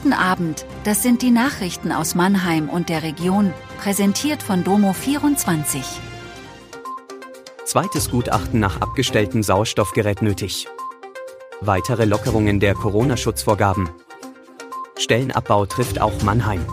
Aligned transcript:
Guten 0.00 0.12
Abend, 0.12 0.64
das 0.84 1.02
sind 1.02 1.22
die 1.22 1.32
Nachrichten 1.32 1.90
aus 1.90 2.14
Mannheim 2.14 2.68
und 2.68 2.88
der 2.88 3.02
Region, 3.02 3.52
präsentiert 3.80 4.44
von 4.44 4.62
Domo24. 4.62 5.82
Zweites 7.64 8.08
Gutachten 8.08 8.60
nach 8.60 8.80
abgestelltem 8.80 9.42
Sauerstoffgerät 9.42 10.22
nötig. 10.22 10.68
Weitere 11.60 12.04
Lockerungen 12.04 12.60
der 12.60 12.74
Corona-Schutzvorgaben. 12.74 13.90
Stellenabbau 14.96 15.66
trifft 15.66 16.00
auch 16.00 16.22
Mannheim. 16.22 16.64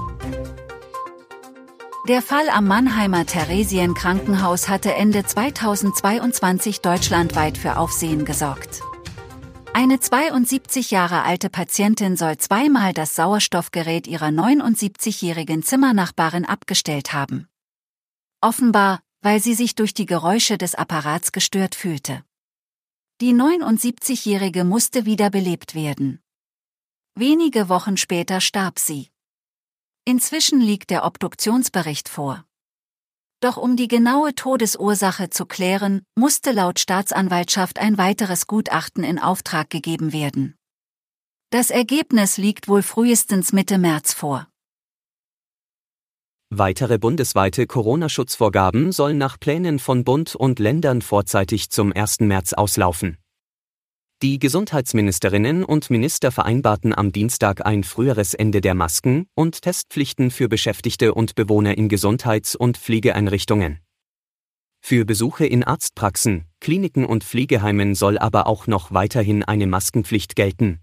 Der 2.08 2.22
Fall 2.22 2.48
am 2.54 2.68
Mannheimer 2.68 3.26
Theresien-Krankenhaus 3.26 4.70
hatte 4.70 4.94
Ende 4.94 5.26
2022 5.26 6.82
deutschlandweit 6.82 7.58
für 7.58 7.78
Aufsehen 7.78 8.24
gesorgt. 8.24 8.82
Eine 9.78 10.00
72 10.00 10.92
Jahre 10.92 11.24
alte 11.24 11.50
Patientin 11.50 12.16
soll 12.16 12.38
zweimal 12.38 12.94
das 12.94 13.14
Sauerstoffgerät 13.14 14.08
ihrer 14.08 14.28
79-jährigen 14.28 15.64
Zimmernachbarin 15.64 16.46
abgestellt 16.46 17.12
haben. 17.12 17.50
Offenbar, 18.40 19.02
weil 19.20 19.42
sie 19.42 19.54
sich 19.54 19.76
durch 19.76 19.94
die 19.94 20.06
Geräusche 20.06 20.58
des 20.58 20.76
Apparats 20.76 21.34
gestört 21.34 21.76
fühlte. 21.76 22.24
Die 23.20 23.34
79-jährige 23.34 24.64
musste 24.64 25.06
wiederbelebt 25.06 25.76
werden. 25.76 26.22
Wenige 27.16 27.68
Wochen 27.68 27.98
später 27.98 28.40
starb 28.40 28.80
sie. 28.80 29.10
Inzwischen 30.06 30.62
liegt 30.62 30.90
der 30.90 31.04
Obduktionsbericht 31.04 32.08
vor. 32.08 32.46
Doch 33.46 33.58
um 33.58 33.78
die 33.78 33.88
genaue 33.88 34.34
Todesursache 34.34 35.30
zu 35.30 35.46
klären, 35.46 36.02
musste 36.16 36.52
laut 36.52 36.80
Staatsanwaltschaft 36.80 37.78
ein 37.78 38.00
weiteres 38.00 38.48
Gutachten 38.48 39.04
in 39.04 39.20
Auftrag 39.20 39.70
gegeben 39.70 40.14
werden. 40.14 40.56
Das 41.52 41.70
Ergebnis 41.70 42.38
liegt 42.38 42.68
wohl 42.68 42.82
frühestens 42.82 43.54
Mitte 43.54 43.78
März 43.78 44.14
vor. 44.14 44.48
Weitere 46.50 46.98
bundesweite 46.98 47.68
Corona-Schutzvorgaben 47.68 48.92
sollen 48.92 49.20
nach 49.20 49.40
Plänen 49.40 49.78
von 49.78 50.04
Bund 50.04 50.34
und 50.34 50.58
Ländern 50.58 51.04
vorzeitig 51.04 51.70
zum 51.70 51.94
1. 51.94 52.22
März 52.22 52.54
auslaufen. 52.54 53.20
Die 54.26 54.40
Gesundheitsministerinnen 54.40 55.64
und 55.64 55.92
Minister 55.92 56.32
vereinbarten 56.32 56.98
am 56.98 57.12
Dienstag 57.12 57.64
ein 57.64 57.84
früheres 57.84 58.34
Ende 58.34 58.60
der 58.60 58.74
Masken- 58.74 59.28
und 59.36 59.62
Testpflichten 59.62 60.32
für 60.32 60.50
Beschäftigte 60.50 61.14
und 61.14 61.36
Bewohner 61.36 61.78
in 61.78 61.90
Gesundheits- 61.90 62.56
und 62.56 62.80
Pflegeeinrichtungen. 62.80 63.82
Für 64.82 65.06
Besuche 65.06 65.46
in 65.46 65.64
Arztpraxen, 65.64 66.46
Kliniken 66.60 67.06
und 67.06 67.24
Pflegeheimen 67.24 67.94
soll 67.94 68.18
aber 68.18 68.48
auch 68.48 68.66
noch 68.66 68.92
weiterhin 68.92 69.44
eine 69.44 69.68
Maskenpflicht 69.68 70.36
gelten. 70.36 70.80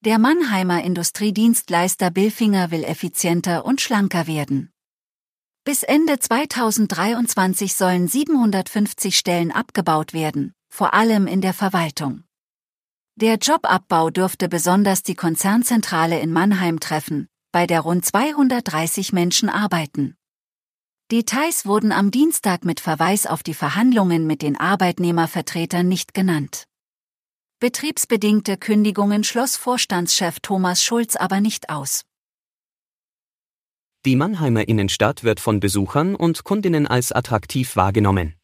Der 0.00 0.18
Mannheimer 0.18 0.82
Industriedienstleister 0.82 2.10
Billfinger 2.10 2.70
will 2.70 2.84
effizienter 2.84 3.66
und 3.66 3.82
schlanker 3.82 4.26
werden. 4.26 4.70
Bis 5.66 5.82
Ende 5.82 6.18
2023 6.18 7.74
sollen 7.74 8.08
750 8.08 9.18
Stellen 9.18 9.52
abgebaut 9.52 10.14
werden, 10.14 10.54
vor 10.74 10.92
allem 10.92 11.28
in 11.28 11.40
der 11.40 11.54
Verwaltung. 11.54 12.24
Der 13.14 13.36
Jobabbau 13.36 14.10
dürfte 14.10 14.48
besonders 14.48 15.04
die 15.04 15.14
Konzernzentrale 15.14 16.18
in 16.18 16.32
Mannheim 16.32 16.80
treffen, 16.80 17.28
bei 17.52 17.68
der 17.68 17.82
rund 17.82 18.04
230 18.04 19.12
Menschen 19.12 19.48
arbeiten. 19.48 20.16
Details 21.12 21.64
wurden 21.64 21.92
am 21.92 22.10
Dienstag 22.10 22.64
mit 22.64 22.80
Verweis 22.80 23.24
auf 23.24 23.44
die 23.44 23.54
Verhandlungen 23.54 24.26
mit 24.26 24.42
den 24.42 24.58
Arbeitnehmervertretern 24.58 25.86
nicht 25.86 26.12
genannt. 26.12 26.64
Betriebsbedingte 27.60 28.56
Kündigungen 28.56 29.22
schloss 29.22 29.54
Vorstandschef 29.54 30.40
Thomas 30.40 30.82
Schulz 30.82 31.14
aber 31.14 31.40
nicht 31.40 31.70
aus. 31.70 32.02
Die 34.04 34.16
Mannheimer 34.16 34.66
Innenstadt 34.66 35.22
wird 35.22 35.38
von 35.38 35.60
Besuchern 35.60 36.16
und 36.16 36.42
Kundinnen 36.42 36.88
als 36.88 37.12
attraktiv 37.12 37.76
wahrgenommen. 37.76 38.34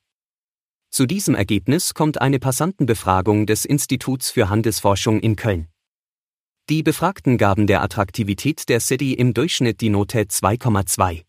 Zu 0.91 1.07
diesem 1.07 1.37
Ergebnis 1.37 1.95
kommt 1.95 2.21
eine 2.21 2.41
Passantenbefragung 2.41 3.47
des 3.47 3.65
Instituts 3.65 4.31
für 4.31 4.49
Handelsforschung 4.49 5.21
in 5.21 5.37
Köln. 5.37 5.69
Die 6.69 6.83
Befragten 6.83 7.39
gaben 7.39 7.69
der 7.69 7.81
Attraktivität 7.83 8.69
der 8.69 8.81
City 8.81 9.15
im 9.15 9.33
Durchschnitt 9.33 9.81
die 9.81 9.89
Note 9.89 10.23
2,2. 10.23 11.23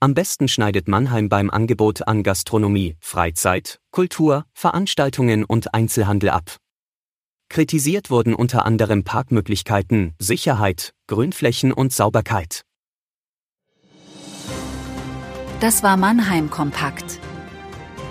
Am 0.00 0.14
besten 0.14 0.48
schneidet 0.48 0.86
Mannheim 0.86 1.30
beim 1.30 1.48
Angebot 1.48 2.06
an 2.06 2.22
Gastronomie, 2.22 2.96
Freizeit, 3.00 3.80
Kultur, 3.90 4.44
Veranstaltungen 4.52 5.44
und 5.44 5.74
Einzelhandel 5.74 6.28
ab. 6.28 6.58
Kritisiert 7.48 8.10
wurden 8.10 8.34
unter 8.34 8.66
anderem 8.66 9.02
Parkmöglichkeiten, 9.02 10.14
Sicherheit, 10.18 10.92
Grünflächen 11.06 11.72
und 11.72 11.94
Sauberkeit. 11.94 12.62
Das 15.60 15.82
war 15.82 15.96
Mannheim 15.96 16.50
Kompakt. 16.50 17.18